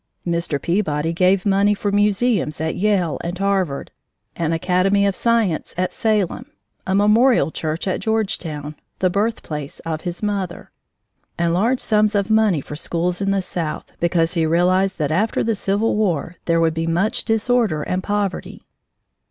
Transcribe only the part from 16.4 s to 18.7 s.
there would be much disorder and poverty.